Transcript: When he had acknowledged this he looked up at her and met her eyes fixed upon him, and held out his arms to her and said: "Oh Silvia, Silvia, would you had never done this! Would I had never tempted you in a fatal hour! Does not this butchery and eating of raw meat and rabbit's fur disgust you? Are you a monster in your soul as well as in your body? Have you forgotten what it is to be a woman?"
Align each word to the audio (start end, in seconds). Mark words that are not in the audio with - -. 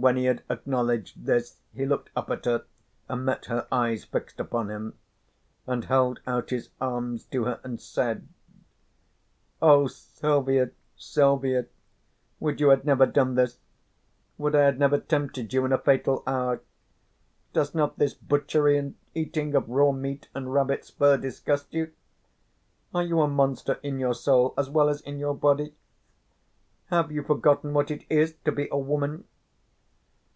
When 0.00 0.14
he 0.14 0.26
had 0.26 0.44
acknowledged 0.48 1.24
this 1.26 1.56
he 1.74 1.84
looked 1.84 2.10
up 2.14 2.30
at 2.30 2.44
her 2.44 2.66
and 3.08 3.24
met 3.24 3.46
her 3.46 3.66
eyes 3.72 4.04
fixed 4.04 4.38
upon 4.38 4.70
him, 4.70 4.96
and 5.66 5.86
held 5.86 6.20
out 6.24 6.50
his 6.50 6.68
arms 6.80 7.24
to 7.32 7.46
her 7.46 7.58
and 7.64 7.80
said: 7.80 8.28
"Oh 9.60 9.88
Silvia, 9.88 10.70
Silvia, 10.96 11.66
would 12.38 12.60
you 12.60 12.68
had 12.68 12.84
never 12.84 13.06
done 13.06 13.34
this! 13.34 13.58
Would 14.36 14.54
I 14.54 14.60
had 14.66 14.78
never 14.78 15.00
tempted 15.00 15.52
you 15.52 15.64
in 15.64 15.72
a 15.72 15.78
fatal 15.78 16.22
hour! 16.28 16.60
Does 17.52 17.74
not 17.74 17.98
this 17.98 18.14
butchery 18.14 18.78
and 18.78 18.94
eating 19.16 19.56
of 19.56 19.68
raw 19.68 19.90
meat 19.90 20.28
and 20.32 20.54
rabbit's 20.54 20.90
fur 20.90 21.16
disgust 21.16 21.74
you? 21.74 21.90
Are 22.94 23.02
you 23.02 23.20
a 23.20 23.26
monster 23.26 23.80
in 23.82 23.98
your 23.98 24.14
soul 24.14 24.54
as 24.56 24.70
well 24.70 24.88
as 24.88 25.00
in 25.00 25.18
your 25.18 25.34
body? 25.34 25.74
Have 26.86 27.10
you 27.10 27.24
forgotten 27.24 27.72
what 27.74 27.90
it 27.90 28.04
is 28.08 28.34
to 28.44 28.52
be 28.52 28.68
a 28.70 28.78
woman?" 28.78 29.24